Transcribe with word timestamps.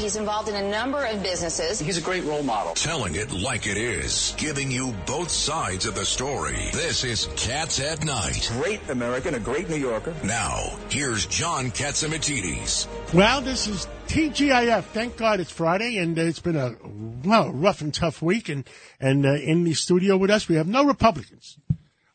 He's 0.00 0.16
involved 0.16 0.48
in 0.48 0.54
a 0.54 0.70
number 0.70 1.04
of 1.04 1.22
businesses. 1.22 1.78
He's 1.78 1.98
a 1.98 2.00
great 2.00 2.24
role 2.24 2.42
model. 2.42 2.72
Telling 2.72 3.16
it 3.16 3.32
like 3.32 3.66
it 3.66 3.76
is, 3.76 4.34
giving 4.38 4.70
you 4.70 4.94
both 5.04 5.28
sides 5.30 5.84
of 5.84 5.94
the 5.94 6.06
story. 6.06 6.56
This 6.72 7.04
is 7.04 7.28
Cats 7.36 7.80
at 7.80 8.02
Night. 8.02 8.50
Great 8.54 8.80
American, 8.88 9.34
a 9.34 9.38
great 9.38 9.68
New 9.68 9.76
Yorker. 9.76 10.14
Now, 10.24 10.74
here's 10.88 11.26
John 11.26 11.66
Catsimatidis. 11.70 12.88
Well, 13.12 13.42
this 13.42 13.66
is 13.68 13.86
TGIF. 14.06 14.84
Thank 14.84 15.18
God 15.18 15.38
it's 15.38 15.52
Friday, 15.52 15.98
and 15.98 16.18
uh, 16.18 16.22
it's 16.22 16.40
been 16.40 16.56
a 16.56 16.76
well 17.22 17.50
rough 17.50 17.82
and 17.82 17.92
tough 17.92 18.22
week. 18.22 18.48
And 18.48 18.66
and 19.00 19.26
uh, 19.26 19.34
in 19.34 19.64
the 19.64 19.74
studio 19.74 20.16
with 20.16 20.30
us, 20.30 20.48
we 20.48 20.54
have 20.56 20.66
no 20.66 20.86
Republicans. 20.86 21.58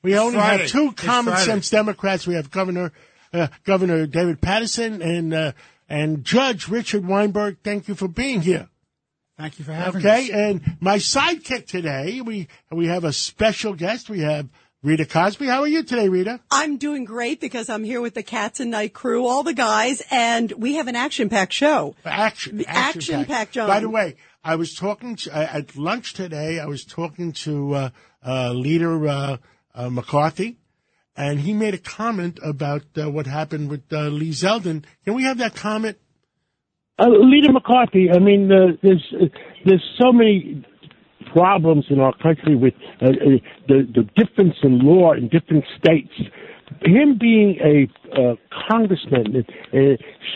We 0.02 0.18
only 0.18 0.38
Friday. 0.38 0.64
have 0.64 0.72
two 0.72 0.90
It's 0.92 1.04
common 1.04 1.36
Friday. 1.36 1.52
sense 1.52 1.70
Democrats. 1.70 2.26
We 2.26 2.34
have 2.34 2.50
Governor 2.50 2.94
uh, 3.32 3.48
Governor 3.64 4.08
David 4.08 4.42
Paterson 4.42 5.04
and 5.04 5.34
uh, 5.36 5.52
and 5.90 6.24
Judge 6.24 6.68
Richard 6.68 7.08
Weinberg. 7.08 7.58
Thank 7.64 7.88
you 7.88 7.96
for 7.96 8.08
being 8.08 8.42
here. 8.42 8.70
Thank 9.38 9.60
you 9.60 9.66
for 9.66 9.74
having 9.74 10.00
Okay, 10.00 10.24
us. 10.26 10.30
Okay, 10.30 10.50
and 10.50 10.78
my 10.80 10.98
sidekick 10.98 11.68
today, 11.68 12.22
we 12.22 12.48
we 12.72 12.88
have 12.88 13.04
a 13.04 13.12
special 13.12 13.74
guest. 13.74 14.10
We 14.10 14.22
have 14.22 14.48
Rita 14.82 15.06
Cosby. 15.06 15.48
How 15.48 15.62
are 15.62 15.68
you 15.68 15.84
today, 15.84 16.08
Rita? 16.08 16.40
I'm 16.52 16.78
doing 16.78 17.06
great 17.06 17.42
because 17.42 17.70
I'm 17.70 17.84
here 17.84 18.00
with 18.02 18.14
the 18.14 18.24
Cats 18.24 18.60
and 18.60 18.72
Night 18.72 18.94
crew, 18.94 19.26
all 19.26 19.44
the 19.44 19.54
guys, 19.54 20.02
and 20.12 20.52
we 20.52 20.76
have 20.76 20.88
an 20.88 20.96
action-packed 20.96 21.52
show. 21.52 21.96
Action, 22.06 22.58
The 22.58 22.68
action-packed, 22.68 23.52
John. 23.54 23.68
By 23.68 23.80
the 23.80 23.90
way, 23.90 24.16
I 24.44 24.56
was 24.56 24.76
talking 24.76 25.16
to, 25.18 25.32
uh, 25.36 25.48
at 25.52 25.76
lunch 25.76 26.14
today. 26.14 26.60
I 26.60 26.68
was 26.68 26.86
talking 26.86 27.32
to 27.34 27.74
uh, 27.74 27.90
uh, 28.26 28.54
Leader 28.54 29.08
uh, 29.08 29.38
uh, 29.74 29.90
McCarthy, 29.90 30.60
and 31.18 31.40
he 31.40 31.54
made 31.54 31.74
a 31.74 31.78
comment 31.78 32.40
about 32.44 32.84
uh, 32.98 33.10
what 33.10 33.26
happened 33.26 33.70
with 33.70 33.82
uh, 33.92 34.10
Lee 34.10 34.32
Zeldin. 34.32 34.84
Can 35.06 35.14
we 35.14 35.24
have 35.24 35.38
that 35.38 35.56
comment? 35.56 35.98
Uh, 36.98 37.08
Leader 37.10 37.52
McCarthy, 37.52 38.10
I 38.14 38.20
mean, 38.20 38.52
uh, 38.52 38.78
there's 38.82 39.14
uh, 39.14 39.26
there's 39.66 39.84
so 40.02 40.12
many 40.12 40.66
problems 41.34 41.86
in 41.90 42.00
our 42.00 42.16
country 42.18 42.56
with 42.56 42.74
uh, 43.02 43.08
the 43.68 43.88
the 43.94 44.04
difference 44.16 44.56
in 44.64 44.80
law 44.80 45.14
in 45.14 45.28
different 45.30 45.66
states. 45.78 46.14
Him 46.82 47.18
being 47.20 47.58
a 47.64 48.38
congressman, 48.70 49.46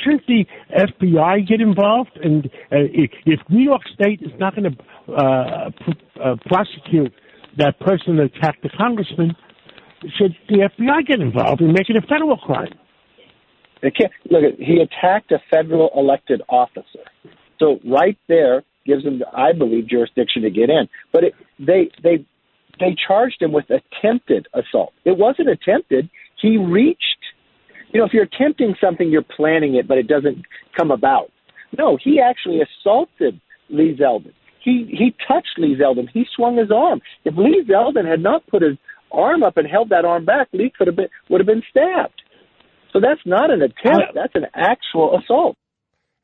shouldn't 0.03 0.27
the 0.27 0.45
FBI 0.71 1.47
get 1.47 1.59
involved? 1.59 2.11
And 2.23 2.49
if, 2.71 3.39
New 3.49 3.63
York 3.63 3.81
State 3.93 4.21
is 4.21 4.31
not 4.39 4.55
going 4.55 4.71
to 4.71 5.71
pr- 5.83 6.35
prosecute 6.45 7.13
that 7.57 7.79
person 7.79 8.17
that 8.17 8.29
attacked 8.35 8.61
the 8.61 8.69
congressman, 8.69 9.35
should 10.17 10.35
the 10.47 10.69
FBI 10.77 11.05
get 11.05 11.19
involved 11.19 11.61
and 11.61 11.73
make 11.73 11.89
it 11.89 11.95
a 11.95 12.01
federal 12.01 12.37
crime? 12.37 12.73
It 13.81 13.95
can't, 13.95 14.11
look, 14.29 14.43
he 14.57 14.81
attacked 14.81 15.31
a 15.31 15.39
federal 15.49 15.89
elected 15.95 16.41
officer. 16.49 17.05
So 17.59 17.79
right 17.85 18.17
there 18.27 18.63
gives 18.85 19.03
him, 19.03 19.21
I 19.33 19.53
believe, 19.53 19.87
jurisdiction 19.87 20.41
to 20.43 20.49
get 20.49 20.69
in. 20.69 20.87
But 21.11 21.23
it, 21.25 21.33
they 21.59 21.89
they 22.01 22.25
they 22.79 22.95
charged 23.07 23.41
him 23.41 23.51
with 23.51 23.65
attempted 23.69 24.47
assault. 24.53 24.93
It 25.05 25.17
wasn't 25.17 25.49
attempted. 25.49 26.09
He 26.41 26.57
reached. 26.57 27.03
You 27.91 27.99
know, 27.99 28.05
if 28.05 28.13
you're 28.13 28.23
attempting 28.23 28.75
something, 28.79 29.09
you're 29.09 29.23
planning 29.23 29.75
it, 29.75 29.87
but 29.87 29.97
it 29.97 30.07
doesn't 30.07 30.45
come 30.77 30.91
about. 30.91 31.31
No, 31.77 31.97
he 32.01 32.19
actually 32.19 32.61
assaulted 32.61 33.39
Lee 33.69 33.97
Zeldin. 33.99 34.33
He 34.63 34.87
he 34.89 35.15
touched 35.27 35.57
Lee 35.57 35.75
Zeldin. 35.79 36.09
He 36.13 36.25
swung 36.35 36.57
his 36.57 36.71
arm. 36.71 37.01
If 37.25 37.35
Lee 37.37 37.63
Zeldin 37.67 38.09
had 38.09 38.21
not 38.21 38.45
put 38.47 38.61
his 38.61 38.77
arm 39.11 39.43
up 39.43 39.57
and 39.57 39.67
held 39.67 39.89
that 39.89 40.05
arm 40.05 40.25
back, 40.25 40.47
Lee 40.53 40.71
could 40.75 40.87
have 40.87 40.95
been 40.95 41.09
would 41.29 41.39
have 41.39 41.47
been 41.47 41.63
stabbed. 41.69 42.21
So 42.91 42.99
that's 42.99 43.21
not 43.25 43.51
an 43.51 43.61
attempt. 43.61 44.13
That's 44.15 44.35
an 44.35 44.47
actual 44.53 45.17
assault. 45.19 45.55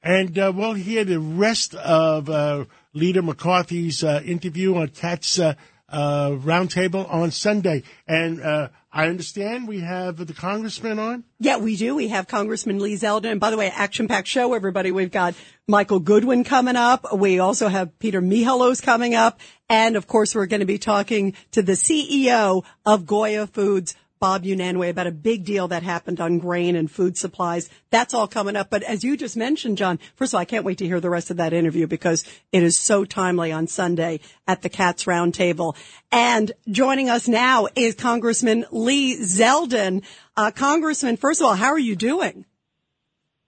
And 0.02 0.38
uh, 0.38 0.52
we'll 0.56 0.74
hear 0.74 1.04
the 1.04 1.20
rest 1.20 1.74
of 1.76 2.30
uh, 2.30 2.66
Leader 2.94 3.22
McCarthy's 3.22 4.04
uh, 4.04 4.22
interview 4.24 4.76
on 4.76 4.90
Cat's 4.90 5.40
uh, 5.40 5.56
uh, 5.90 6.30
Roundtable 6.32 7.12
on 7.12 7.32
Sunday. 7.32 7.84
And 8.08 8.42
uh, 8.42 8.70
I 8.92 9.08
understand 9.08 9.68
we 9.68 9.80
have 9.82 10.18
the 10.18 10.34
congressman 10.34 11.00
on. 11.00 11.24
Yeah, 11.40 11.58
we 11.58 11.76
do. 11.76 11.96
We 11.96 12.10
have 12.10 12.28
Congressman 12.28 12.80
Lee 12.80 12.94
Zeldin. 12.96 13.32
And 13.32 13.40
by 13.40 13.52
the 13.52 13.58
way, 13.58 13.70
action-packed 13.70 14.28
show, 14.28 14.54
everybody. 14.54 14.92
We've 14.92 15.12
got 15.12 15.36
Michael 15.68 16.00
Goodwin 16.00 16.44
coming 16.44 16.76
up. 16.76 17.18
We 17.18 17.40
also 17.40 17.68
have 17.68 17.98
Peter 18.00 18.22
Mihalos 18.22 18.82
coming 18.82 19.16
up. 19.16 19.40
And 19.70 19.96
of 19.96 20.08
course, 20.08 20.36
we're 20.36 20.46
going 20.46 20.60
to 20.60 20.66
be 20.66 20.78
talking 20.78 21.34
to 21.52 21.62
the 21.62 21.74
CEO 21.74 22.64
of 22.86 23.06
Goya 23.06 23.48
Foods, 23.48 23.96
Bob 24.20 24.44
Unanue, 24.44 24.90
about 24.90 25.08
a 25.08 25.12
big 25.12 25.44
deal 25.44 25.68
that 25.70 25.82
happened 25.82 26.22
on 26.22 26.38
grain 26.38 26.76
and 26.76 26.90
food 26.90 27.18
supplies. 27.18 27.70
That's 27.90 28.14
all 28.14 28.28
coming 28.28 28.56
up. 28.56 28.70
But 28.70 28.84
as 28.84 29.04
you 29.04 29.18
just 29.18 29.36
mentioned, 29.36 29.78
John, 29.78 30.00
first 30.16 30.32
of 30.34 30.36
all, 30.36 30.42
I 30.42 30.46
can't 30.46 30.66
wait 30.66 30.78
to 30.80 30.86
hear 30.86 31.00
the 31.00 31.10
rest 31.10 31.32
of 31.32 31.38
that 31.38 31.52
interview 31.52 31.88
because 31.88 32.24
it 32.52 32.62
is 32.62 32.80
so 32.80 33.06
timely 33.06 33.52
on 33.52 33.68
Sunday 33.68 34.20
at 34.48 34.62
the 34.62 34.70
Cats 34.70 35.06
Roundtable. 35.06 35.76
And 36.12 36.52
joining 36.70 37.10
us 37.10 37.28
now 37.28 37.68
is 37.76 37.96
Congressman 37.96 38.66
Lee 38.72 39.18
Zeldin. 39.18 40.04
Uh, 40.38 40.52
Congressman, 40.52 41.18
first 41.18 41.42
of 41.42 41.48
all, 41.48 41.56
how 41.56 41.70
are 41.70 41.80
you 41.80 41.96
doing? 41.96 42.46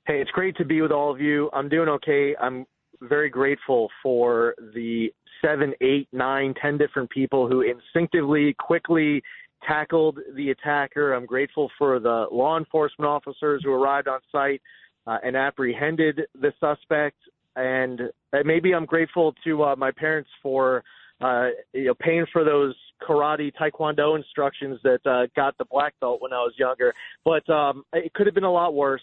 Hey, 0.08 0.22
it's 0.22 0.32
great 0.32 0.58
to 0.58 0.66
be 0.66 0.82
with 0.82 0.92
all 0.92 1.12
of 1.12 1.22
you. 1.22 1.50
I'm 1.54 1.70
doing 1.70 1.90
okay. 1.90 2.36
I'm 2.40 2.66
very 3.02 3.30
grateful 3.30 3.90
for 4.02 4.56
the 4.74 5.12
seven, 5.42 5.74
eight, 5.82 6.08
nine, 6.12 6.54
ten 6.62 6.78
different 6.78 7.10
people 7.10 7.48
who 7.48 7.62
instinctively, 7.62 8.56
quickly 8.60 9.22
tackled 9.68 10.20
the 10.36 10.52
attacker. 10.52 11.14
I'm 11.14 11.26
grateful 11.26 11.70
for 11.78 12.00
the 12.00 12.28
law 12.32 12.58
enforcement 12.58 13.08
officers 13.08 13.62
who 13.64 13.72
arrived 13.72 14.08
on 14.08 14.20
site 14.32 14.62
uh, 15.06 15.18
and 15.24 15.36
apprehended 15.36 16.22
the 16.40 16.54
suspect. 16.60 17.18
And 17.56 18.02
uh, 18.34 18.40
maybe 18.46 18.74
I'm 18.74 18.86
grateful 18.86 19.34
to 19.44 19.64
uh, 19.64 19.76
my 19.76 19.92
parents 19.92 20.30
for 20.44 20.84
uh, 21.20 21.48
you 21.74 21.86
know 21.86 21.96
paying 21.96 22.26
for 22.32 22.44
those 22.44 22.76
karate 23.02 23.52
taekwondo 23.60 24.16
instructions 24.16 24.80
that 24.84 25.00
uh, 25.06 25.28
got 25.36 25.58
the 25.58 25.66
black 25.66 25.94
belt 26.00 26.22
when 26.22 26.34
I 26.34 26.38
was 26.38 26.54
younger. 26.58 26.94
But 27.26 27.50
um, 27.50 27.84
it 27.94 28.14
could 28.14 28.28
have 28.28 28.36
been 28.36 28.44
a 28.44 28.52
lot 28.52 28.76
worse. 28.76 29.02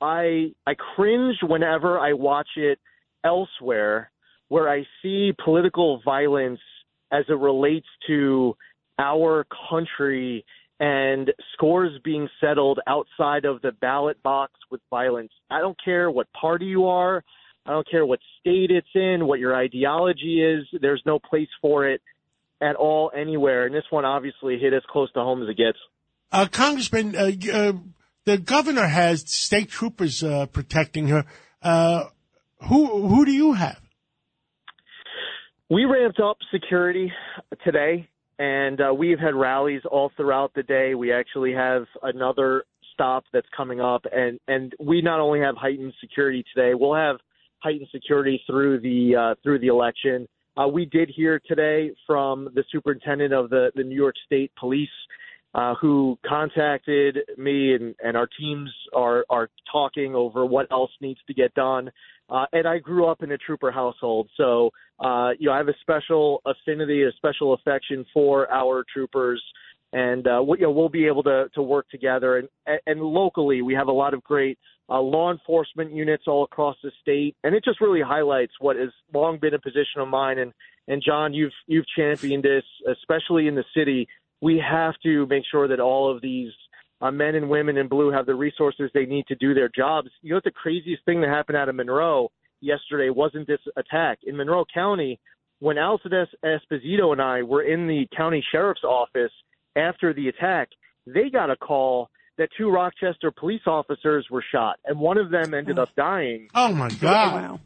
I 0.00 0.52
I 0.66 0.74
cringe 0.74 1.36
whenever 1.42 1.98
I 1.98 2.12
watch 2.12 2.48
it 2.56 2.78
elsewhere, 3.26 4.10
where 4.48 4.68
I 4.70 4.84
see 5.02 5.32
political 5.44 6.00
violence 6.04 6.60
as 7.12 7.24
it 7.28 7.38
relates 7.38 7.86
to 8.06 8.56
our 8.98 9.46
country 9.68 10.44
and 10.78 11.32
scores 11.54 11.92
being 12.04 12.28
settled 12.40 12.80
outside 12.86 13.44
of 13.44 13.62
the 13.62 13.72
ballot 13.72 14.22
box 14.22 14.52
with 14.70 14.80
violence. 14.90 15.32
I 15.50 15.60
don't 15.60 15.76
care 15.82 16.10
what 16.10 16.26
party 16.32 16.66
you 16.66 16.86
are. 16.86 17.24
I 17.64 17.70
don't 17.70 17.90
care 17.90 18.06
what 18.06 18.20
state 18.40 18.70
it's 18.70 18.86
in, 18.94 19.26
what 19.26 19.40
your 19.40 19.56
ideology 19.56 20.42
is. 20.42 20.66
There's 20.80 21.02
no 21.04 21.18
place 21.18 21.48
for 21.60 21.88
it 21.88 22.00
at 22.60 22.76
all 22.76 23.10
anywhere. 23.14 23.66
And 23.66 23.74
this 23.74 23.84
one 23.90 24.04
obviously 24.04 24.58
hit 24.58 24.72
as 24.72 24.82
close 24.88 25.10
to 25.12 25.20
home 25.20 25.42
as 25.42 25.48
it 25.48 25.56
gets. 25.56 25.78
Uh, 26.30 26.46
Congressman, 26.46 27.16
uh, 27.16 27.30
uh, 27.52 27.72
the 28.24 28.38
governor 28.38 28.86
has 28.86 29.24
state 29.30 29.68
troopers 29.68 30.22
uh, 30.22 30.46
protecting 30.46 31.08
her. 31.08 31.24
Who 32.68 33.06
who 33.08 33.24
do 33.24 33.32
you 33.32 33.52
have? 33.52 33.80
We 35.68 35.84
ramped 35.84 36.20
up 36.20 36.38
security 36.52 37.12
today, 37.64 38.08
and 38.38 38.80
uh, 38.80 38.94
we've 38.94 39.18
had 39.18 39.34
rallies 39.34 39.82
all 39.90 40.12
throughout 40.16 40.52
the 40.54 40.62
day. 40.62 40.94
We 40.94 41.12
actually 41.12 41.52
have 41.52 41.86
another 42.02 42.64
stop 42.94 43.24
that's 43.32 43.48
coming 43.56 43.80
up, 43.80 44.04
and 44.12 44.38
and 44.48 44.72
we 44.80 45.02
not 45.02 45.20
only 45.20 45.40
have 45.40 45.56
heightened 45.56 45.92
security 46.00 46.44
today, 46.54 46.74
we'll 46.74 46.94
have 46.94 47.16
heightened 47.58 47.88
security 47.92 48.40
through 48.46 48.80
the 48.80 49.16
uh, 49.16 49.34
through 49.42 49.58
the 49.58 49.66
election. 49.66 50.26
Uh, 50.56 50.66
we 50.66 50.86
did 50.86 51.10
hear 51.14 51.40
today 51.46 51.90
from 52.06 52.48
the 52.54 52.64
superintendent 52.70 53.32
of 53.32 53.50
the 53.50 53.70
the 53.74 53.82
New 53.82 53.96
York 53.96 54.14
State 54.24 54.50
Police. 54.58 54.88
Uh, 55.56 55.74
who 55.80 56.18
contacted 56.26 57.16
me 57.38 57.74
and, 57.74 57.94
and 58.04 58.14
our 58.14 58.28
teams 58.38 58.68
are, 58.94 59.24
are 59.30 59.48
talking 59.72 60.14
over 60.14 60.44
what 60.44 60.70
else 60.70 60.90
needs 61.00 61.18
to 61.26 61.32
get 61.32 61.54
done. 61.54 61.90
Uh, 62.28 62.44
and 62.52 62.68
I 62.68 62.76
grew 62.76 63.06
up 63.06 63.22
in 63.22 63.32
a 63.32 63.38
trooper 63.38 63.70
household, 63.72 64.28
so 64.36 64.68
uh, 64.98 65.30
you 65.38 65.46
know 65.46 65.54
I 65.54 65.56
have 65.56 65.68
a 65.68 65.78
special 65.80 66.42
affinity, 66.44 67.04
a 67.04 67.12
special 67.12 67.54
affection 67.54 68.04
for 68.12 68.52
our 68.52 68.84
troopers, 68.92 69.42
and 69.94 70.26
uh, 70.26 70.42
we, 70.46 70.58
you 70.58 70.64
know 70.64 70.72
we'll 70.72 70.90
be 70.90 71.06
able 71.06 71.22
to 71.22 71.46
to 71.54 71.62
work 71.62 71.88
together. 71.88 72.36
And 72.36 72.48
and 72.86 73.00
locally, 73.00 73.62
we 73.62 73.72
have 73.72 73.88
a 73.88 73.92
lot 73.92 74.12
of 74.12 74.22
great 74.24 74.58
uh, 74.90 75.00
law 75.00 75.32
enforcement 75.32 75.90
units 75.90 76.24
all 76.26 76.44
across 76.44 76.76
the 76.82 76.90
state, 77.00 77.34
and 77.44 77.54
it 77.54 77.64
just 77.64 77.80
really 77.80 78.02
highlights 78.02 78.52
what 78.58 78.76
has 78.76 78.90
long 79.14 79.38
been 79.38 79.54
a 79.54 79.60
position 79.60 80.00
of 80.00 80.08
mine. 80.08 80.38
And 80.38 80.52
and 80.88 81.02
John, 81.02 81.32
you've 81.32 81.54
you've 81.66 81.86
championed 81.96 82.42
this, 82.42 82.64
especially 82.90 83.46
in 83.48 83.54
the 83.54 83.64
city. 83.74 84.06
We 84.40 84.62
have 84.68 84.94
to 85.02 85.26
make 85.26 85.44
sure 85.50 85.68
that 85.68 85.80
all 85.80 86.14
of 86.14 86.20
these 86.22 86.52
uh, 87.00 87.10
men 87.10 87.34
and 87.34 87.48
women 87.48 87.76
in 87.76 87.88
blue 87.88 88.10
have 88.10 88.26
the 88.26 88.34
resources 88.34 88.90
they 88.94 89.06
need 89.06 89.26
to 89.28 89.34
do 89.36 89.54
their 89.54 89.68
jobs. 89.68 90.08
You 90.22 90.30
know 90.30 90.36
what 90.36 90.44
the 90.44 90.50
craziest 90.50 91.04
thing 91.04 91.20
that 91.20 91.30
happened 91.30 91.56
out 91.56 91.68
of 91.68 91.74
Monroe 91.74 92.30
yesterday 92.60 93.10
wasn't 93.10 93.46
this 93.46 93.60
attack 93.76 94.18
in 94.24 94.36
Monroe 94.36 94.64
County 94.72 95.20
when 95.58 95.78
Alison 95.78 96.12
Esposito 96.44 97.12
and 97.12 97.20
I 97.20 97.42
were 97.42 97.62
in 97.62 97.86
the 97.86 98.06
county 98.16 98.44
sheriff's 98.52 98.84
office 98.84 99.32
after 99.74 100.12
the 100.12 100.28
attack. 100.28 100.68
They 101.06 101.30
got 101.30 101.50
a 101.50 101.56
call 101.56 102.10
that 102.38 102.48
two 102.56 102.70
Rochester 102.70 103.30
police 103.30 103.62
officers 103.66 104.26
were 104.30 104.44
shot, 104.52 104.78
and 104.84 104.98
one 104.98 105.16
of 105.18 105.30
them 105.30 105.54
ended 105.54 105.78
up 105.78 105.94
dying. 105.96 106.48
Oh 106.54 106.72
my 106.72 106.88
God! 106.88 107.34
Wow. 107.34 107.60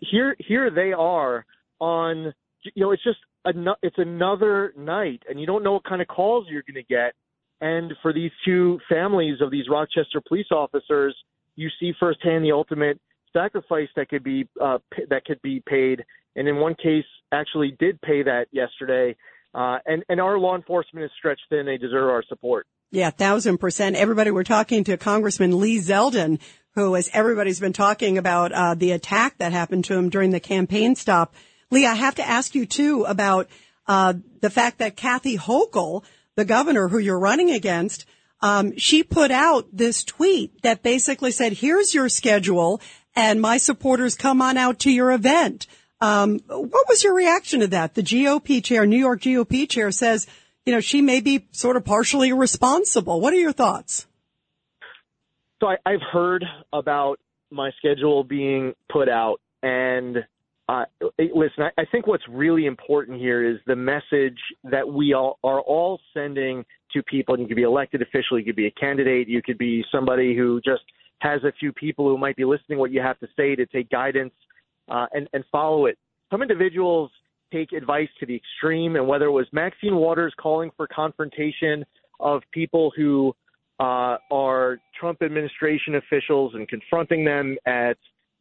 here 0.00 0.36
here 0.38 0.70
they 0.70 0.92
are 0.92 1.46
on 1.80 2.34
you 2.74 2.84
know 2.84 2.92
it's 2.92 3.02
just 3.02 3.18
an, 3.44 3.68
it's 3.82 3.98
another 3.98 4.72
night 4.76 5.22
and 5.28 5.40
you 5.40 5.46
don't 5.46 5.62
know 5.62 5.74
what 5.74 5.84
kind 5.84 6.02
of 6.02 6.08
calls 6.08 6.46
you're 6.50 6.62
going 6.62 6.74
to 6.74 6.82
get 6.82 7.14
and 7.60 7.92
for 8.02 8.12
these 8.12 8.30
two 8.44 8.78
families 8.88 9.40
of 9.40 9.50
these 9.50 9.68
Rochester 9.70 10.20
police 10.26 10.46
officers 10.50 11.16
you 11.54 11.68
see 11.80 11.92
firsthand 11.98 12.44
the 12.44 12.52
ultimate 12.52 13.00
sacrifice 13.32 13.88
that 13.96 14.08
could 14.08 14.24
be 14.24 14.48
uh, 14.60 14.78
that 15.10 15.24
could 15.24 15.40
be 15.42 15.62
paid 15.66 16.04
and 16.34 16.48
in 16.48 16.56
one 16.56 16.74
case 16.74 17.04
actually 17.32 17.76
did 17.78 18.00
pay 18.02 18.22
that 18.22 18.46
yesterday 18.52 19.14
uh, 19.54 19.78
and 19.86 20.04
and 20.08 20.20
our 20.20 20.38
law 20.38 20.54
enforcement 20.56 21.04
is 21.04 21.10
stretched 21.18 21.42
thin 21.50 21.66
they 21.66 21.78
deserve 21.78 22.08
our 22.10 22.22
support 22.28 22.66
Yeah, 22.90 23.10
thousand 23.10 23.58
percent. 23.58 23.96
Everybody, 23.96 24.30
we're 24.30 24.44
talking 24.44 24.84
to 24.84 24.96
Congressman 24.96 25.58
Lee 25.60 25.78
Zeldin, 25.78 26.40
who, 26.74 26.94
as 26.94 27.10
everybody's 27.12 27.58
been 27.58 27.72
talking 27.72 28.16
about, 28.16 28.52
uh, 28.52 28.74
the 28.74 28.92
attack 28.92 29.38
that 29.38 29.52
happened 29.52 29.84
to 29.86 29.94
him 29.94 30.08
during 30.08 30.30
the 30.30 30.40
campaign 30.40 30.94
stop. 30.94 31.34
Lee, 31.70 31.86
I 31.86 31.94
have 31.94 32.16
to 32.16 32.26
ask 32.26 32.54
you 32.54 32.66
too 32.66 33.04
about, 33.04 33.48
uh, 33.86 34.14
the 34.40 34.50
fact 34.50 34.78
that 34.78 34.96
Kathy 34.96 35.36
Hochul, 35.36 36.04
the 36.34 36.44
governor 36.44 36.88
who 36.88 36.98
you're 36.98 37.18
running 37.18 37.50
against, 37.50 38.06
um, 38.40 38.76
she 38.76 39.02
put 39.02 39.30
out 39.30 39.66
this 39.72 40.04
tweet 40.04 40.62
that 40.62 40.82
basically 40.82 41.30
said, 41.30 41.52
here's 41.52 41.94
your 41.94 42.08
schedule 42.08 42.80
and 43.14 43.40
my 43.40 43.56
supporters 43.56 44.14
come 44.14 44.42
on 44.42 44.58
out 44.58 44.80
to 44.80 44.90
your 44.90 45.10
event. 45.10 45.66
Um, 46.00 46.40
what 46.48 46.88
was 46.88 47.02
your 47.02 47.14
reaction 47.14 47.60
to 47.60 47.68
that? 47.68 47.94
The 47.94 48.02
GOP 48.02 48.62
chair, 48.62 48.84
New 48.84 48.98
York 48.98 49.22
GOP 49.22 49.68
chair 49.68 49.90
says, 49.90 50.26
you 50.66 50.72
know, 50.72 50.80
she 50.80 51.00
may 51.00 51.20
be 51.20 51.46
sort 51.52 51.76
of 51.76 51.84
partially 51.84 52.32
responsible. 52.32 53.20
What 53.20 53.32
are 53.32 53.38
your 53.38 53.52
thoughts? 53.52 54.06
So 55.60 55.68
I, 55.68 55.76
I've 55.86 56.02
heard 56.02 56.44
about 56.72 57.18
my 57.50 57.70
schedule 57.78 58.24
being 58.24 58.74
put 58.92 59.08
out, 59.08 59.40
and 59.62 60.18
uh, 60.68 60.84
listen, 61.18 61.62
I, 61.62 61.70
I 61.78 61.84
think 61.92 62.06
what's 62.06 62.24
really 62.28 62.66
important 62.66 63.20
here 63.20 63.48
is 63.48 63.58
the 63.66 63.76
message 63.76 64.38
that 64.64 64.86
we 64.86 65.12
all 65.12 65.38
are 65.44 65.60
all 65.60 66.00
sending 66.12 66.64
to 66.92 67.02
people. 67.04 67.38
You 67.38 67.46
could 67.46 67.56
be 67.56 67.62
elected 67.62 68.02
official, 68.02 68.38
you 68.38 68.44
could 68.44 68.56
be 68.56 68.66
a 68.66 68.72
candidate, 68.72 69.28
you 69.28 69.42
could 69.42 69.58
be 69.58 69.84
somebody 69.92 70.36
who 70.36 70.60
just 70.64 70.82
has 71.20 71.42
a 71.44 71.52
few 71.58 71.72
people 71.72 72.08
who 72.08 72.18
might 72.18 72.36
be 72.36 72.44
listening 72.44 72.78
what 72.78 72.90
you 72.90 73.00
have 73.00 73.18
to 73.20 73.28
say 73.36 73.54
to 73.54 73.64
take 73.66 73.88
guidance 73.90 74.34
uh, 74.88 75.06
and 75.12 75.28
and 75.32 75.44
follow 75.52 75.86
it. 75.86 75.98
Some 76.30 76.42
individuals 76.42 77.10
take 77.52 77.72
advice 77.72 78.08
to 78.18 78.26
the 78.26 78.34
extreme, 78.34 78.96
and 78.96 79.06
whether 79.06 79.26
it 79.26 79.32
was 79.32 79.46
Maxine 79.52 79.94
Waters 79.94 80.34
calling 80.36 80.70
for 80.76 80.88
confrontation 80.88 81.84
of 82.18 82.42
people 82.50 82.92
who 82.96 83.32
uh, 83.78 84.16
are 84.32 84.78
Trump 84.98 85.22
administration 85.22 85.94
officials 85.96 86.54
and 86.54 86.66
confronting 86.68 87.24
them 87.24 87.56
at 87.66 87.96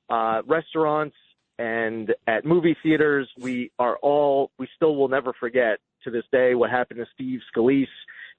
uh, 0.09 0.41
restaurants 0.47 1.15
and 1.59 2.13
at 2.27 2.45
movie 2.45 2.75
theaters, 2.83 3.29
we 3.39 3.71
are 3.79 3.97
all 3.97 4.51
we 4.59 4.67
still 4.75 4.95
will 4.95 5.07
never 5.07 5.33
forget 5.39 5.79
to 6.03 6.11
this 6.11 6.25
day 6.31 6.55
what 6.55 6.69
happened 6.69 6.99
to 6.99 7.05
Steve 7.13 7.39
Scalise. 7.55 7.87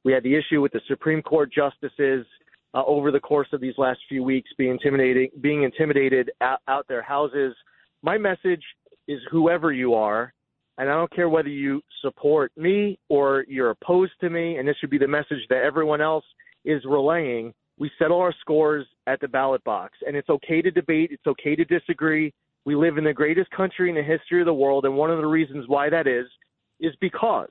We 0.04 0.12
had 0.12 0.22
the 0.22 0.36
issue 0.36 0.60
with 0.60 0.72
the 0.72 0.80
Supreme 0.86 1.22
Court 1.22 1.52
justices 1.52 2.26
uh, 2.74 2.84
over 2.84 3.10
the 3.10 3.20
course 3.20 3.48
of 3.52 3.60
these 3.60 3.74
last 3.78 4.00
few 4.08 4.22
weeks 4.22 4.50
being 4.58 4.72
intimidating, 4.72 5.30
being 5.40 5.62
intimidated 5.62 6.30
out, 6.40 6.60
out 6.68 6.86
their 6.88 7.02
houses. 7.02 7.54
My 8.02 8.18
message 8.18 8.62
is 9.08 9.20
whoever 9.30 9.72
you 9.72 9.94
are, 9.94 10.32
and 10.78 10.90
I 10.90 10.94
don't 10.94 11.12
care 11.12 11.28
whether 11.28 11.48
you 11.48 11.80
support 12.02 12.52
me 12.56 12.98
or 13.08 13.44
you're 13.48 13.70
opposed 13.70 14.12
to 14.20 14.30
me, 14.30 14.58
and 14.58 14.68
this 14.68 14.76
should 14.78 14.90
be 14.90 14.98
the 14.98 15.08
message 15.08 15.40
that 15.48 15.62
everyone 15.62 16.00
else 16.00 16.24
is 16.64 16.84
relaying. 16.84 17.54
We 17.78 17.90
settle 17.98 18.18
our 18.18 18.34
scores 18.40 18.86
at 19.06 19.20
the 19.20 19.28
ballot 19.28 19.64
box, 19.64 19.98
and 20.06 20.16
it's 20.16 20.28
okay 20.28 20.60
to 20.62 20.70
debate. 20.70 21.10
It's 21.12 21.26
okay 21.26 21.56
to 21.56 21.64
disagree. 21.64 22.32
We 22.66 22.74
live 22.74 22.98
in 22.98 23.04
the 23.04 23.12
greatest 23.12 23.48
country 23.52 23.88
in 23.88 23.94
the 23.94 24.02
history 24.02 24.40
of 24.40 24.46
the 24.46 24.52
world, 24.52 24.86
and 24.86 24.96
one 24.96 25.08
of 25.08 25.18
the 25.18 25.26
reasons 25.26 25.66
why 25.68 25.88
that 25.88 26.08
is 26.08 26.26
is 26.80 26.92
because 27.00 27.48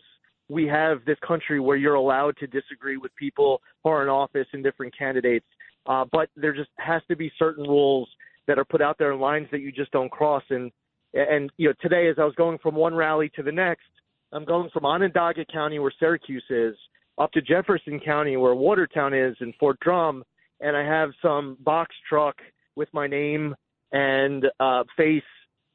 we 0.49 0.67
have 0.67 1.05
this 1.05 1.17
country 1.25 1.61
where 1.61 1.77
you're 1.77 1.95
allowed 1.95 2.35
to 2.37 2.47
disagree 2.47 2.97
with 2.97 3.15
people 3.15 3.61
who 3.81 3.91
are 3.91 4.03
in 4.03 4.09
office 4.09 4.45
and 4.51 4.61
different 4.61 4.95
candidates. 4.95 5.45
Uh, 5.85 6.03
but 6.11 6.29
there 6.35 6.53
just 6.53 6.69
has 6.79 7.01
to 7.07 7.15
be 7.15 7.31
certain 7.39 7.63
rules 7.63 8.09
that 8.47 8.59
are 8.59 8.65
put 8.65 8.81
out 8.81 8.97
there 8.99 9.13
and 9.13 9.21
lines 9.21 9.47
that 9.51 9.61
you 9.61 9.71
just 9.71 9.89
don't 9.91 10.11
cross. 10.11 10.43
And 10.49 10.69
and 11.13 11.49
you 11.55 11.69
know, 11.69 11.73
today 11.81 12.09
as 12.09 12.17
I 12.19 12.25
was 12.25 12.35
going 12.35 12.57
from 12.57 12.75
one 12.75 12.93
rally 12.93 13.31
to 13.37 13.41
the 13.41 13.53
next, 13.53 13.87
I'm 14.33 14.43
going 14.43 14.69
from 14.73 14.85
Onondaga 14.85 15.45
County 15.45 15.79
where 15.79 15.93
Syracuse 15.97 16.43
is 16.49 16.75
up 17.17 17.31
to 17.31 17.41
Jefferson 17.41 18.01
County 18.01 18.35
where 18.35 18.53
Watertown 18.53 19.13
is 19.13 19.37
and 19.39 19.53
Fort 19.61 19.79
Drum, 19.79 20.25
and 20.59 20.75
I 20.75 20.83
have 20.83 21.11
some 21.21 21.55
box 21.61 21.95
truck 22.09 22.35
with 22.75 22.89
my 22.93 23.07
name 23.07 23.55
and 23.95 24.45
uh, 24.59 24.83
face 24.97 25.23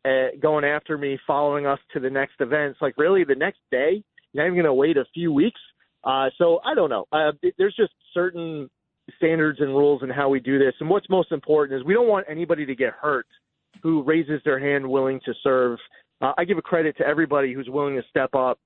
uh, 0.05 0.29
going 0.41 0.65
after 0.65 0.99
me, 0.99 1.19
following 1.27 1.67
us 1.67 1.79
to 1.95 2.01
the 2.01 2.11
next 2.11 2.35
events. 2.41 2.79
Like 2.83 2.95
really 2.99 3.25
the 3.25 3.35
next 3.35 3.61
day. 3.71 4.05
You're 4.33 4.45
not 4.45 4.53
even 4.53 4.57
going 4.57 4.67
to 4.67 4.75
wait 4.75 4.99
a 4.99 5.07
few 5.15 5.33
weeks. 5.33 5.61
Uh, 6.05 6.29
so 6.37 6.61
I 6.65 6.75
don't 6.75 6.91
know. 6.91 7.07
Uh, 7.11 7.33
there's 7.59 7.75
just 7.75 7.93
certain 8.13 8.69
standards 9.17 9.59
and 9.61 9.71
rules 9.71 10.03
in 10.03 10.11
how 10.11 10.29
we 10.29 10.39
do 10.39 10.59
this. 10.59 10.75
And 10.81 10.89
what's 10.89 11.09
most 11.09 11.33
important 11.33 11.81
is 11.81 11.85
we 11.85 11.95
don't 11.95 12.09
want 12.09 12.27
anybody 12.29 12.67
to 12.67 12.75
get 12.75 12.93
hurt 12.93 13.27
who 13.83 14.03
raises 14.03 14.41
their 14.45 14.59
hand 14.59 14.89
willing 14.89 15.19
to 15.25 15.33
serve. 15.43 15.79
Uh, 16.21 16.33
I 16.37 16.45
give 16.45 16.59
a 16.59 16.63
credit 16.63 16.97
to 16.99 17.07
everybody 17.07 17.55
who's 17.55 17.69
willing 17.71 17.97
to 17.97 18.03
step 18.11 18.35
up 18.35 18.59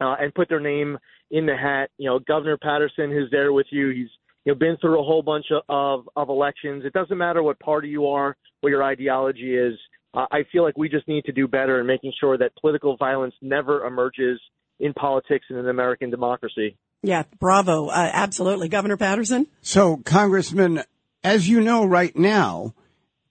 uh, 0.00 0.16
and 0.20 0.34
put 0.34 0.48
their 0.48 0.60
name 0.60 0.98
in 1.30 1.46
the 1.46 1.56
hat. 1.56 1.90
You 1.98 2.10
know, 2.10 2.18
Governor 2.18 2.58
Paterson, 2.60 3.10
who's 3.10 3.30
there 3.30 3.52
with 3.52 3.66
you, 3.70 3.90
he's 3.90 4.10
you 4.48 4.54
know 4.54 4.58
been 4.58 4.78
through 4.78 4.98
a 4.98 5.04
whole 5.04 5.22
bunch 5.22 5.46
of 5.50 5.62
of, 5.68 6.08
of 6.16 6.30
elections. 6.30 6.84
It 6.86 6.94
doesn't 6.94 7.18
matter 7.18 7.42
what 7.42 7.58
party 7.60 7.88
you 7.88 8.06
are, 8.06 8.34
what 8.62 8.70
your 8.70 8.82
ideology 8.82 9.54
is. 9.54 9.74
Uh, 10.14 10.24
I 10.32 10.44
feel 10.50 10.64
like 10.64 10.78
we 10.78 10.88
just 10.88 11.06
need 11.06 11.26
to 11.26 11.32
do 11.32 11.46
better 11.46 11.80
in 11.80 11.86
making 11.86 12.14
sure 12.18 12.38
that 12.38 12.52
political 12.58 12.96
violence 12.96 13.34
never 13.42 13.86
emerges 13.86 14.40
in 14.80 14.94
politics 14.94 15.44
and 15.50 15.58
in 15.58 15.68
American 15.68 16.08
democracy. 16.08 16.78
Yeah, 17.02 17.24
bravo. 17.38 17.88
Uh, 17.88 18.10
absolutely. 18.10 18.70
Governor 18.70 18.96
Paterson? 18.96 19.48
So, 19.60 19.98
Congressman, 19.98 20.82
as 21.22 21.46
you 21.46 21.60
know 21.60 21.84
right 21.84 22.16
now, 22.16 22.72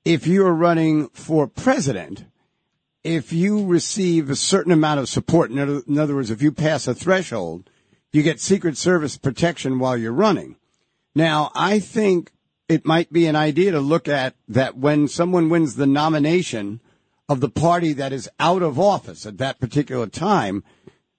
if 0.05 0.27
you're 0.27 0.53
running 0.53 1.09
for 1.09 1.47
president, 1.47 2.25
if 3.03 3.33
you 3.33 3.65
receive 3.65 4.29
a 4.29 4.35
certain 4.35 4.71
amount 4.71 4.99
of 4.99 5.09
support, 5.09 5.49
in 5.49 5.57
other, 5.57 5.81
in 5.87 5.97
other 5.97 6.13
words, 6.13 6.29
if 6.29 6.43
you 6.43 6.51
pass 6.51 6.87
a 6.87 6.93
threshold, 6.93 7.71
you 8.13 8.21
get 8.21 8.39
Secret 8.39 8.77
Service 8.77 9.17
protection 9.17 9.79
while 9.79 9.97
you're 9.97 10.13
running. 10.13 10.57
Now, 11.17 11.51
I 11.55 11.79
think 11.79 12.31
it 12.69 12.85
might 12.85 13.11
be 13.11 13.25
an 13.25 13.35
idea 13.35 13.71
to 13.71 13.79
look 13.79 14.07
at 14.07 14.35
that 14.49 14.77
when 14.77 15.07
someone 15.07 15.49
wins 15.49 15.75
the 15.75 15.87
nomination 15.87 16.79
of 17.27 17.39
the 17.39 17.49
party 17.49 17.91
that 17.93 18.13
is 18.13 18.29
out 18.39 18.61
of 18.61 18.79
office 18.79 19.25
at 19.25 19.39
that 19.39 19.59
particular 19.59 20.05
time, 20.05 20.63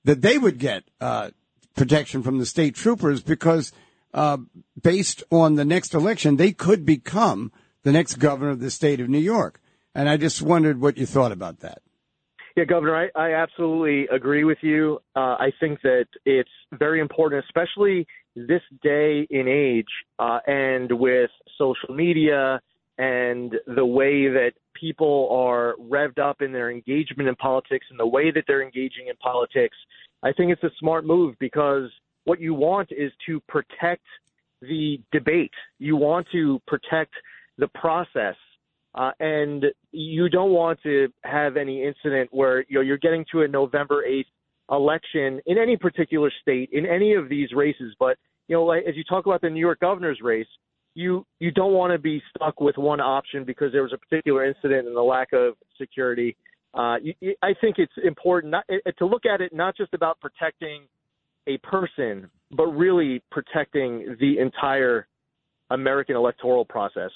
that 0.04 0.22
they 0.22 0.38
would 0.38 0.60
get 0.60 0.84
uh, 1.00 1.30
protection 1.74 2.22
from 2.22 2.38
the 2.38 2.46
state 2.46 2.76
troopers 2.76 3.20
because 3.20 3.72
uh, 4.14 4.36
based 4.80 5.24
on 5.32 5.56
the 5.56 5.64
next 5.64 5.94
election, 5.94 6.36
they 6.36 6.52
could 6.52 6.86
become 6.86 7.50
the 7.82 7.90
next 7.90 8.20
governor 8.20 8.50
of 8.50 8.60
the 8.60 8.70
state 8.70 9.00
of 9.00 9.08
New 9.08 9.18
York. 9.18 9.60
And 9.96 10.08
I 10.08 10.16
just 10.16 10.40
wondered 10.40 10.80
what 10.80 10.96
you 10.96 11.06
thought 11.06 11.32
about 11.32 11.58
that. 11.58 11.82
Yeah, 12.56 12.66
Governor, 12.66 13.10
I, 13.16 13.20
I 13.20 13.34
absolutely 13.34 14.06
agree 14.14 14.44
with 14.44 14.58
you. 14.62 15.00
Uh, 15.16 15.36
I 15.38 15.52
think 15.58 15.80
that 15.82 16.06
it's 16.24 16.50
very 16.72 17.00
important, 17.00 17.44
especially 17.44 18.06
this 18.46 18.62
day 18.82 19.26
and 19.30 19.48
age, 19.48 19.88
uh, 20.18 20.38
and 20.46 20.90
with 20.92 21.30
social 21.56 21.94
media 21.94 22.60
and 22.98 23.54
the 23.66 23.84
way 23.84 24.28
that 24.28 24.52
people 24.74 25.28
are 25.30 25.74
revved 25.80 26.18
up 26.18 26.42
in 26.42 26.52
their 26.52 26.70
engagement 26.70 27.28
in 27.28 27.34
politics 27.36 27.86
and 27.90 27.98
the 27.98 28.06
way 28.06 28.30
that 28.30 28.44
they're 28.46 28.62
engaging 28.62 29.08
in 29.08 29.16
politics. 29.16 29.76
I 30.22 30.32
think 30.32 30.52
it's 30.52 30.62
a 30.64 30.70
smart 30.78 31.04
move 31.04 31.36
because 31.38 31.90
what 32.24 32.40
you 32.40 32.54
want 32.54 32.90
is 32.90 33.12
to 33.26 33.40
protect 33.48 34.04
the 34.60 35.00
debate. 35.12 35.52
You 35.78 35.96
want 35.96 36.26
to 36.32 36.60
protect 36.66 37.14
the 37.56 37.68
process. 37.68 38.34
Uh, 38.94 39.12
and 39.20 39.66
you 39.92 40.28
don't 40.28 40.50
want 40.50 40.80
to 40.82 41.08
have 41.22 41.56
any 41.56 41.84
incident 41.84 42.28
where 42.32 42.64
you 42.68 42.74
know, 42.74 42.80
you're 42.80 42.98
getting 42.98 43.24
to 43.30 43.42
a 43.42 43.48
November 43.48 44.04
8th 44.08 44.24
election 44.70 45.40
in 45.46 45.56
any 45.56 45.76
particular 45.76 46.32
state, 46.42 46.70
in 46.72 46.84
any 46.84 47.14
of 47.14 47.28
these 47.28 47.52
races. 47.52 47.94
But, 47.98 48.18
you 48.48 48.56
know, 48.56 48.64
like, 48.64 48.84
as 48.88 48.96
you 48.96 49.04
talk 49.04 49.26
about 49.26 49.40
the 49.40 49.50
New 49.50 49.60
York 49.60 49.80
governor's 49.80 50.20
race, 50.22 50.46
you 50.94 51.24
you 51.38 51.50
don't 51.52 51.72
want 51.72 51.92
to 51.92 51.98
be 51.98 52.20
stuck 52.34 52.60
with 52.60 52.76
one 52.76 53.00
option 53.00 53.44
because 53.44 53.72
there 53.72 53.82
was 53.82 53.92
a 53.92 53.98
particular 53.98 54.44
incident 54.44 54.86
and 54.88 54.96
the 54.96 55.02
lack 55.02 55.32
of 55.32 55.54
security. 55.78 56.36
Uh, 56.74 56.96
you, 57.00 57.14
you, 57.20 57.34
I 57.42 57.54
think 57.60 57.76
it's 57.78 57.92
important 58.04 58.50
not, 58.50 58.64
it, 58.68 58.94
to 58.98 59.06
look 59.06 59.24
at 59.24 59.40
it 59.40 59.54
not 59.54 59.76
just 59.76 59.94
about 59.94 60.18
protecting 60.20 60.82
a 61.46 61.58
person, 61.58 62.30
but 62.50 62.66
really 62.66 63.22
protecting 63.30 64.16
the 64.20 64.38
entire 64.38 65.06
American 65.70 66.16
electoral 66.16 66.64
process. 66.64 67.10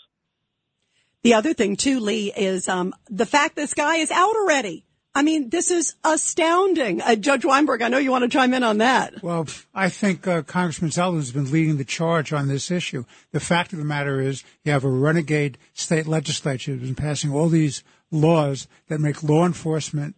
The 1.23 1.35
other 1.35 1.55
thing 1.55 1.77
too, 1.77 2.01
Lee, 2.01 2.33
is 2.37 2.69
um, 2.69 2.95
the 3.09 3.27
fact 3.27 3.57
this 3.57 3.75
guy 3.75 3.97
is 3.97 4.11
out 4.11 4.35
already. 4.35 4.85
I 5.14 5.23
mean, 5.23 5.50
this 5.50 5.71
is 5.71 5.95
astounding. 6.04 7.02
Uh, 7.02 7.16
Judge 7.16 7.45
Weinberg, 7.45 7.83
I 7.83 7.88
know 7.88 7.99
you 7.99 8.11
want 8.11 8.23
to 8.23 8.31
chime 8.31 8.54
in 8.54 8.62
on 8.62 8.78
that. 8.78 9.23
Well, 9.23 9.47
I 9.75 9.90
think 9.90 10.26
uh, 10.26 10.42
Congressman 10.42 10.90
Zeldin 10.90 11.16
has 11.16 11.33
been 11.33 11.50
leading 11.50 11.76
the 11.76 11.85
charge 11.85 12.33
on 12.33 12.49
this 12.49 12.71
issue. 12.71 13.04
The 13.31 13.40
fact 13.40 13.75
of 13.75 13.78
the 13.78 13.85
matter 13.85 14.21
is, 14.23 14.42
you 14.64 14.73
have 14.73 14.85
a 14.85 14.88
renegade 14.88 15.59
state 15.75 16.07
legislature 16.07 16.75
that's 16.75 16.87
been 16.87 16.95
passing 16.95 17.31
all 17.31 17.49
these 17.49 17.85
laws 18.11 18.69
that 18.88 19.00
make 19.00 19.23
law 19.23 19.45
enforcement 19.45 20.16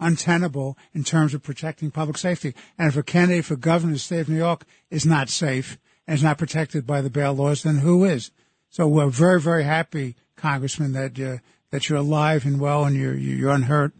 untenable 0.00 0.76
in 0.92 1.04
terms 1.04 1.32
of 1.32 1.42
protecting 1.42 1.90
public 1.92 2.18
safety. 2.18 2.52
And 2.78 2.88
if 2.88 2.96
a 2.96 3.02
candidate 3.04 3.44
for 3.44 3.56
governor 3.56 3.92
of 3.92 3.96
the 3.96 4.00
state 4.00 4.20
of 4.20 4.28
New 4.28 4.36
York 4.36 4.64
is 4.90 5.06
not 5.06 5.28
safe 5.28 5.78
and 6.06 6.16
is 6.16 6.22
not 6.22 6.36
protected 6.38 6.84
by 6.84 7.00
the 7.00 7.10
bail 7.10 7.32
laws, 7.32 7.62
then 7.62 7.78
who 7.78 8.04
is? 8.04 8.32
So 8.70 8.88
we're 8.88 9.08
very, 9.08 9.40
very 9.40 9.64
happy, 9.64 10.16
Congressman, 10.36 10.92
that 10.92 11.18
uh, 11.20 11.38
that 11.70 11.88
you're 11.88 11.98
alive 11.98 12.44
and 12.44 12.60
well 12.60 12.84
and 12.84 12.96
you're 12.96 13.14
you're 13.14 13.50
unhurt. 13.50 13.92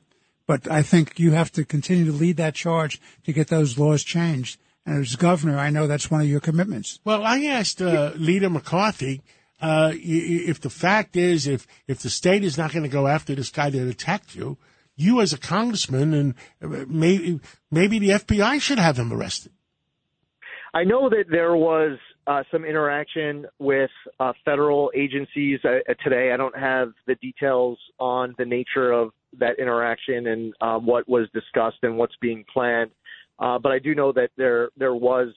But 0.46 0.70
I 0.70 0.82
think 0.82 1.18
you 1.18 1.32
have 1.32 1.50
to 1.52 1.64
continue 1.64 2.04
to 2.06 2.12
lead 2.12 2.36
that 2.36 2.54
charge 2.54 3.00
to 3.24 3.32
get 3.32 3.48
those 3.48 3.78
laws 3.78 4.04
changed. 4.04 4.60
And 4.84 5.00
as 5.00 5.16
governor, 5.16 5.58
I 5.58 5.70
know 5.70 5.86
that's 5.86 6.10
one 6.10 6.20
of 6.20 6.28
your 6.28 6.40
commitments. 6.40 7.00
Well, 7.04 7.24
I 7.24 7.40
asked 7.44 7.82
uh, 7.82 8.12
Leader 8.14 8.48
McCarthy 8.48 9.22
uh, 9.60 9.92
if 9.94 10.60
the 10.60 10.70
fact 10.70 11.16
is 11.16 11.46
if 11.46 11.66
if 11.88 12.00
the 12.00 12.10
state 12.10 12.44
is 12.44 12.58
not 12.58 12.72
going 12.72 12.82
to 12.82 12.88
go 12.88 13.06
after 13.06 13.34
this 13.34 13.50
guy 13.50 13.70
that 13.70 13.88
attacked 13.88 14.34
you, 14.34 14.58
you 14.96 15.20
as 15.20 15.32
a 15.32 15.38
congressman 15.38 16.14
and 16.14 16.34
uh, 16.62 16.84
maybe 16.88 17.40
maybe 17.70 17.98
the 17.98 18.10
FBI 18.10 18.60
should 18.60 18.78
have 18.78 18.98
him 18.98 19.12
arrested. 19.12 19.52
I 20.74 20.84
know 20.84 21.08
that 21.08 21.24
there 21.30 21.56
was 21.56 21.98
uh, 22.26 22.42
some 22.52 22.64
interaction 22.64 23.46
with 23.58 23.90
uh, 24.20 24.34
federal 24.44 24.90
agencies 24.94 25.60
uh, 25.64 25.94
today. 26.04 26.32
I 26.32 26.36
don't 26.36 26.56
have 26.56 26.92
the 27.06 27.14
details 27.14 27.78
on 27.98 28.34
the 28.36 28.44
nature 28.44 28.92
of 28.92 29.12
that 29.38 29.58
interaction 29.58 30.28
and 30.28 30.54
um, 30.60 30.86
what 30.86 31.08
was 31.08 31.28
discussed 31.32 31.78
and 31.82 31.96
what's 31.96 32.16
being 32.20 32.44
planned, 32.52 32.90
uh, 33.38 33.58
but 33.58 33.72
I 33.72 33.78
do 33.78 33.94
know 33.94 34.12
that 34.12 34.30
there 34.36 34.70
there 34.76 34.94
was 34.94 35.28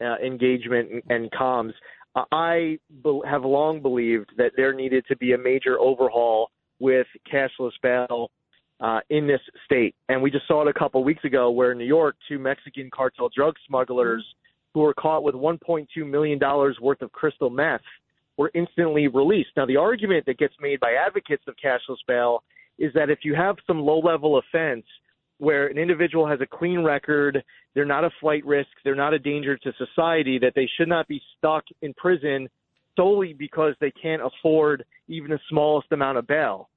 uh, 0.00 0.16
engagement 0.24 0.90
and, 0.90 1.02
and 1.08 1.30
comms. 1.32 1.72
Uh, 2.14 2.24
I 2.32 2.78
be- 3.04 3.20
have 3.28 3.44
long 3.44 3.82
believed 3.82 4.30
that 4.36 4.52
there 4.56 4.72
needed 4.72 5.04
to 5.08 5.16
be 5.16 5.32
a 5.32 5.38
major 5.38 5.78
overhaul 5.78 6.50
with 6.78 7.06
cashless 7.30 7.72
bail 7.82 8.30
uh, 8.80 9.00
in 9.10 9.26
this 9.26 9.40
state. 9.64 9.94
And 10.08 10.22
we 10.22 10.30
just 10.30 10.46
saw 10.46 10.62
it 10.62 10.68
a 10.68 10.78
couple 10.78 11.02
weeks 11.02 11.24
ago 11.24 11.50
where 11.50 11.72
in 11.72 11.78
New 11.78 11.84
York, 11.84 12.16
two 12.28 12.38
Mexican 12.38 12.90
cartel 12.94 13.28
drug 13.34 13.54
smugglers 13.66 14.24
who 14.74 14.80
were 14.80 14.94
caught 14.94 15.24
with 15.24 15.34
$1.2 15.34 15.86
million 16.08 16.38
worth 16.80 17.02
of 17.02 17.10
crystal 17.12 17.50
meth 17.50 17.80
were 18.36 18.50
instantly 18.54 19.08
released. 19.08 19.50
Now, 19.56 19.66
the 19.66 19.76
argument 19.76 20.26
that 20.26 20.38
gets 20.38 20.54
made 20.60 20.78
by 20.78 20.92
advocates 20.92 21.42
of 21.48 21.56
cashless 21.62 21.96
bail 22.06 22.44
is 22.78 22.92
that 22.94 23.10
if 23.10 23.20
you 23.22 23.34
have 23.34 23.56
some 23.66 23.80
low 23.80 23.98
level 23.98 24.38
offense 24.38 24.84
where 25.38 25.66
an 25.68 25.78
individual 25.78 26.26
has 26.26 26.40
a 26.40 26.46
clean 26.46 26.82
record, 26.82 27.42
they're 27.74 27.84
not 27.84 28.04
a 28.04 28.10
flight 28.20 28.44
risk, 28.44 28.68
they're 28.84 28.94
not 28.94 29.14
a 29.14 29.18
danger 29.18 29.56
to 29.56 29.72
society, 29.78 30.38
that 30.38 30.52
they 30.54 30.68
should 30.76 30.88
not 30.88 31.06
be 31.06 31.20
stuck 31.36 31.64
in 31.82 31.94
prison 31.94 32.48
solely 32.96 33.32
because 33.32 33.74
they 33.80 33.92
can't 33.92 34.22
afford 34.22 34.84
even 35.06 35.30
the 35.30 35.38
smallest 35.48 35.90
amount 35.92 36.18
of 36.18 36.26
bail. 36.26 36.68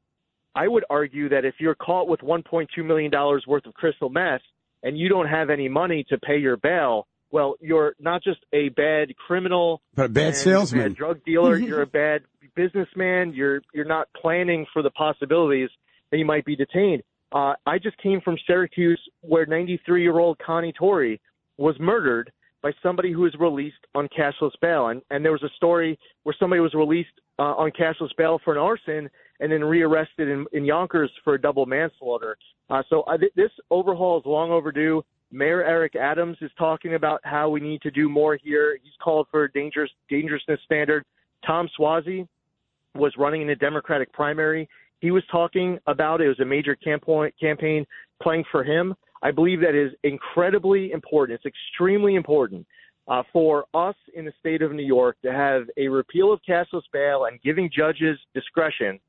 I 0.53 0.67
would 0.67 0.84
argue 0.89 1.29
that 1.29 1.46
if 1.46 1.55
you're 1.60 1.75
caught 1.75 2.08
with 2.08 2.20
$1.2 2.20 2.67
million 2.86 3.12
worth 3.48 3.65
of 3.65 3.74
crystal 3.74 4.10
meth 4.10 4.41
and 4.84 4.98
you 4.98 5.10
don't 5.10 5.27
have 5.27 5.50
any 5.50 5.70
money 5.70 6.05
to 6.10 6.17
pay 6.20 6.38
your 6.38 6.58
bail, 6.58 7.08
well, 7.31 7.55
you're 7.62 7.96
not 8.00 8.22
just 8.22 8.39
a 8.53 8.70
bad 8.70 9.15
criminal, 9.15 9.81
but 9.96 10.05
a 10.05 10.10
bad 10.10 10.36
salesman, 10.36 10.81
a 10.81 10.89
bad 10.89 10.98
drug 10.98 11.25
dealer. 11.25 11.55
you're 11.58 11.81
a 11.81 11.88
bad 11.88 12.24
businessman. 12.55 13.34
You're 13.34 13.62
you're 13.74 13.86
not 13.86 14.10
planning 14.22 14.65
for 14.74 14.81
the 14.81 14.89
possibilities 14.91 15.70
you 16.11 16.25
might 16.25 16.45
be 16.45 16.55
detained. 16.55 17.03
Uh, 17.31 17.53
I 17.65 17.79
just 17.79 17.97
came 17.97 18.19
from 18.21 18.37
Syracuse, 18.45 19.01
where 19.21 19.45
93 19.45 20.01
year 20.01 20.19
old 20.19 20.37
Connie 20.39 20.73
Torrey 20.73 21.21
was 21.57 21.75
murdered 21.79 22.31
by 22.61 22.71
somebody 22.83 23.11
who 23.11 23.21
was 23.21 23.33
released 23.39 23.87
on 23.95 24.07
cashless 24.09 24.51
bail, 24.61 24.87
and 24.87 25.01
and 25.09 25.23
there 25.23 25.31
was 25.31 25.43
a 25.43 25.55
story 25.55 25.97
where 26.23 26.35
somebody 26.37 26.59
was 26.59 26.73
released 26.73 27.13
uh, 27.39 27.55
on 27.55 27.71
cashless 27.71 28.15
bail 28.17 28.39
for 28.43 28.53
an 28.53 28.59
arson 28.59 29.09
and 29.39 29.51
then 29.51 29.63
rearrested 29.63 30.27
in, 30.27 30.45
in 30.53 30.65
Yonkers 30.65 31.11
for 31.23 31.33
a 31.33 31.41
double 31.41 31.65
manslaughter. 31.65 32.37
Uh, 32.69 32.83
so 32.89 33.03
I, 33.07 33.17
this 33.17 33.51
overhaul 33.71 34.19
is 34.19 34.25
long 34.25 34.51
overdue. 34.51 35.03
Mayor 35.31 35.63
Eric 35.63 35.95
Adams 35.95 36.37
is 36.41 36.51
talking 36.57 36.93
about 36.95 37.21
how 37.23 37.49
we 37.49 37.59
need 37.59 37.81
to 37.81 37.91
do 37.91 38.09
more 38.09 38.37
here. 38.41 38.77
He's 38.83 38.93
called 39.01 39.27
for 39.31 39.45
a 39.45 39.51
dangerous 39.51 39.89
dangerousness 40.09 40.59
standard. 40.65 41.03
Tom 41.45 41.69
Suozzi 41.79 42.27
was 42.93 43.13
running 43.17 43.41
in 43.41 43.49
a 43.49 43.55
Democratic 43.55 44.11
primary. 44.13 44.67
He 45.01 45.12
was 45.12 45.24
talking 45.31 45.79
about 45.88 46.22
it. 46.22 46.27
Was 46.27 46.39
a 46.39 46.46
major 46.46 46.75
campaign 46.75 47.31
campaign 47.39 47.86
playing 48.22 48.46
for 48.51 48.63
him. 48.63 48.96
I 49.24 49.31
believe 49.31 49.60
that 49.62 49.75
is 49.75 49.91
incredibly 50.03 50.91
important. 50.91 51.39
It's 51.43 51.55
extremely 51.55 52.15
important 52.15 52.65
uh, 53.08 53.24
for 53.34 53.65
us 53.74 53.96
in 54.15 54.25
the 54.25 54.34
state 54.39 54.62
of 54.62 54.72
New 54.72 54.86
York 54.86 55.17
to 55.24 55.31
have 55.31 55.63
a 55.77 55.88
repeal 55.88 56.31
of 56.31 56.39
cashless 56.48 56.84
bail 56.93 57.25
and 57.25 57.41
giving 57.41 57.70
judges 57.75 58.17
discretion 58.34 59.00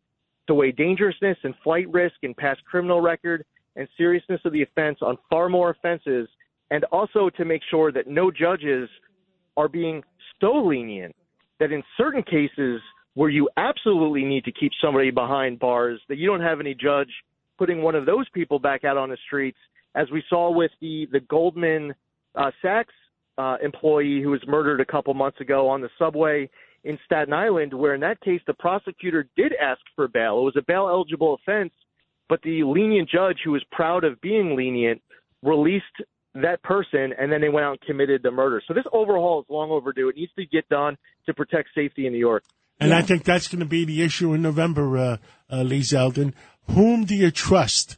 to 0.46 0.54
weigh 0.54 0.72
dangerousness 0.72 1.36
and 1.44 1.54
flight 1.62 1.88
risk 1.90 2.16
and 2.22 2.36
past 2.36 2.64
criminal 2.64 3.00
record 3.00 3.44
and 3.76 3.86
seriousness 3.96 4.40
of 4.44 4.52
the 4.52 4.62
offense 4.62 4.98
on 5.02 5.16
far 5.30 5.48
more 5.48 5.70
offenses, 5.70 6.28
and 6.70 6.84
also 6.84 7.30
to 7.30 7.44
make 7.44 7.62
sure 7.70 7.92
that 7.92 8.06
no 8.06 8.30
judges 8.30 8.88
are 9.56 9.68
being 9.68 10.02
so 10.40 10.52
lenient 10.52 11.14
that 11.60 11.72
in 11.72 11.82
certain 11.96 12.22
cases 12.22 12.80
where 13.14 13.30
you 13.30 13.48
absolutely 13.56 14.24
need 14.24 14.44
to 14.44 14.52
keep 14.52 14.72
somebody 14.82 15.10
behind 15.10 15.58
bars, 15.58 16.00
that 16.08 16.18
you 16.18 16.26
don't 16.26 16.40
have 16.40 16.60
any 16.60 16.74
judge 16.74 17.10
putting 17.58 17.82
one 17.82 17.94
of 17.94 18.06
those 18.06 18.28
people 18.30 18.58
back 18.58 18.84
out 18.84 18.96
on 18.96 19.10
the 19.10 19.18
streets, 19.26 19.58
as 19.94 20.10
we 20.10 20.22
saw 20.28 20.50
with 20.50 20.70
the 20.80 21.06
the 21.12 21.20
Goldman 21.20 21.94
uh, 22.34 22.50
Sachs 22.62 22.94
uh, 23.38 23.56
employee 23.62 24.22
who 24.22 24.30
was 24.30 24.40
murdered 24.46 24.80
a 24.80 24.84
couple 24.84 25.12
months 25.14 25.40
ago 25.40 25.68
on 25.68 25.80
the 25.80 25.90
subway 25.98 26.48
in 26.84 26.98
Staten 27.04 27.32
Island, 27.32 27.72
where 27.72 27.94
in 27.94 28.00
that 28.00 28.20
case 28.20 28.40
the 28.46 28.54
prosecutor 28.54 29.28
did 29.36 29.52
ask 29.60 29.80
for 29.94 30.08
bail. 30.08 30.40
It 30.40 30.44
was 30.44 30.56
a 30.56 30.62
bail 30.62 30.88
eligible 30.88 31.34
offense, 31.34 31.72
but 32.28 32.42
the 32.42 32.64
lenient 32.64 33.08
judge, 33.08 33.38
who 33.44 33.52
was 33.52 33.64
proud 33.70 34.04
of 34.04 34.20
being 34.20 34.56
lenient, 34.56 35.00
released 35.42 35.84
that 36.34 36.62
person, 36.62 37.12
and 37.18 37.30
then 37.30 37.40
they 37.40 37.48
went 37.48 37.64
out 37.64 37.72
and 37.72 37.80
committed 37.82 38.22
the 38.22 38.30
murder. 38.30 38.62
So 38.66 38.74
this 38.74 38.84
overhaul 38.92 39.40
is 39.40 39.46
long 39.48 39.70
overdue. 39.70 40.08
It 40.08 40.16
needs 40.16 40.32
to 40.38 40.46
get 40.46 40.68
done 40.68 40.96
to 41.26 41.34
protect 41.34 41.68
safety 41.74 42.06
in 42.06 42.12
New 42.12 42.18
York. 42.18 42.44
And 42.80 42.90
yeah. 42.90 42.98
I 42.98 43.02
think 43.02 43.24
that's 43.24 43.48
going 43.48 43.60
to 43.60 43.66
be 43.66 43.84
the 43.84 44.02
issue 44.02 44.32
in 44.32 44.42
November, 44.42 44.96
uh, 44.96 45.16
uh, 45.50 45.62
Lee 45.62 45.80
Zeldin. 45.80 46.34
Whom 46.70 47.04
do 47.04 47.14
you 47.14 47.30
trust? 47.30 47.96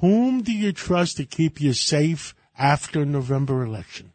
Whom 0.00 0.42
do 0.42 0.52
you 0.52 0.72
trust 0.72 1.16
to 1.16 1.24
keep 1.24 1.60
you 1.60 1.72
safe 1.72 2.34
after 2.58 3.04
November 3.04 3.62
election? 3.62 4.12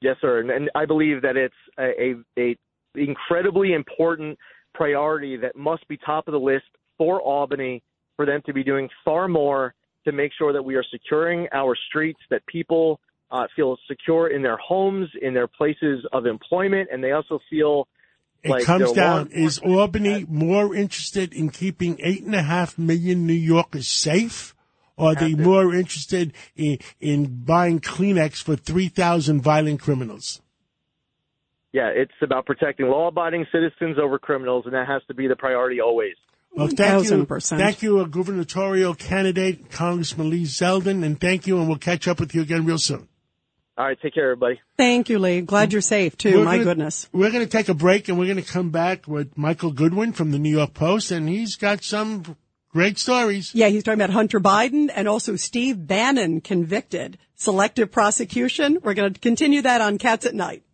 Yes, 0.00 0.16
sir. 0.20 0.40
And, 0.40 0.50
and 0.50 0.70
I 0.74 0.86
believe 0.86 1.22
that 1.22 1.36
it's 1.36 1.54
a, 1.76 2.14
a, 2.38 2.40
a 2.40 2.56
incredibly 2.94 3.72
important 3.72 4.38
priority 4.74 5.36
that 5.36 5.56
must 5.56 5.86
be 5.88 5.96
top 5.96 6.28
of 6.28 6.32
the 6.32 6.38
list 6.38 6.66
for 6.96 7.20
Albany 7.20 7.82
for 8.16 8.26
them 8.26 8.40
to 8.46 8.52
be 8.52 8.62
doing 8.62 8.88
far 9.04 9.28
more 9.28 9.74
to 10.04 10.12
make 10.12 10.32
sure 10.38 10.52
that 10.52 10.62
we 10.62 10.74
are 10.74 10.84
securing 10.90 11.46
our 11.52 11.76
streets, 11.88 12.20
that 12.30 12.44
people 12.46 13.00
uh, 13.30 13.46
feel 13.54 13.76
secure 13.88 14.28
in 14.28 14.42
their 14.42 14.56
homes, 14.56 15.08
in 15.20 15.34
their 15.34 15.46
places 15.46 16.04
of 16.12 16.26
employment, 16.26 16.88
and 16.92 17.02
they 17.02 17.12
also 17.12 17.38
feel 17.50 17.86
it 18.42 18.50
like 18.50 18.64
comes 18.64 18.92
down. 18.92 19.28
Is 19.28 19.58
Albany 19.58 20.24
more 20.28 20.74
interested 20.74 21.32
in 21.32 21.50
keeping 21.50 21.98
eight 22.02 22.24
and 22.24 22.34
a 22.34 22.42
half 22.42 22.78
million 22.78 23.26
New 23.26 23.32
Yorkers 23.32 23.88
safe? 23.88 24.54
Or 24.96 25.12
are 25.12 25.14
they 25.14 25.34
more 25.34 25.72
interested 25.74 26.32
in, 26.56 26.78
in 27.00 27.44
buying 27.44 27.78
Kleenex 27.78 28.42
for 28.42 28.56
3,000 28.56 29.40
violent 29.40 29.80
criminals? 29.80 30.42
Yeah, 31.72 31.90
it's 31.94 32.10
about 32.20 32.46
protecting 32.46 32.88
law 32.88 33.06
abiding 33.08 33.46
citizens 33.52 33.98
over 34.02 34.18
criminals, 34.18 34.64
and 34.64 34.74
that 34.74 34.88
has 34.88 35.02
to 35.06 35.14
be 35.14 35.28
the 35.28 35.36
priority 35.36 35.80
always. 35.80 36.14
Well, 36.52 36.68
thank 36.68 37.08
you. 37.08 37.26
Thank 37.26 37.82
you, 37.82 38.00
a 38.00 38.08
gubernatorial 38.08 38.94
candidate, 38.94 39.70
Congressman 39.70 40.30
Lee 40.30 40.44
Zeldin, 40.44 41.04
and 41.04 41.20
thank 41.20 41.46
you, 41.46 41.58
and 41.58 41.68
we'll 41.68 41.78
catch 41.78 42.08
up 42.08 42.18
with 42.18 42.34
you 42.34 42.42
again 42.42 42.64
real 42.64 42.78
soon. 42.78 43.08
All 43.78 43.84
right, 43.84 43.96
take 44.00 44.14
care, 44.14 44.24
everybody. 44.24 44.60
Thank 44.76 45.08
you, 45.08 45.20
Lee. 45.20 45.40
Glad 45.40 45.72
you're 45.72 45.80
safe, 45.80 46.18
too. 46.18 46.38
We're 46.38 46.44
My 46.44 46.54
gonna, 46.56 46.64
goodness. 46.64 47.08
We're 47.12 47.30
going 47.30 47.44
to 47.44 47.50
take 47.50 47.68
a 47.68 47.74
break, 47.74 48.08
and 48.08 48.18
we're 48.18 48.26
going 48.26 48.44
to 48.44 48.52
come 48.52 48.70
back 48.70 49.06
with 49.06 49.38
Michael 49.38 49.70
Goodwin 49.70 50.12
from 50.12 50.32
the 50.32 50.38
New 50.40 50.50
York 50.50 50.74
Post, 50.74 51.12
and 51.12 51.28
he's 51.28 51.54
got 51.54 51.84
some 51.84 52.36
great 52.70 52.98
stories. 52.98 53.54
Yeah, 53.54 53.68
he's 53.68 53.84
talking 53.84 54.00
about 54.00 54.10
Hunter 54.10 54.40
Biden 54.40 54.90
and 54.92 55.06
also 55.06 55.36
Steve 55.36 55.86
Bannon 55.86 56.40
convicted. 56.40 57.18
Selective 57.36 57.92
prosecution. 57.92 58.78
We're 58.82 58.94
going 58.94 59.14
to 59.14 59.20
continue 59.20 59.62
that 59.62 59.80
on 59.80 59.98
Cats 59.98 60.26
at 60.26 60.34
Night. 60.34 60.64